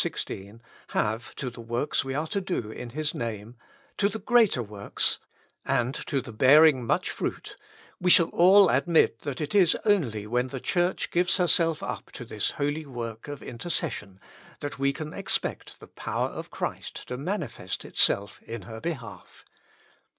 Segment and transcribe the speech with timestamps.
[0.01, 3.55] i6) have to the works we are to do in His Name,
[3.97, 5.19] to the greater works,
[5.63, 7.55] and to the bearing much fruit,
[7.99, 12.25] we shall all admit that it is only when the Church gives herself up to
[12.25, 14.19] this holy work of intercession
[14.59, 19.45] that we can expect the power of Christ to manifest itself in her behalf.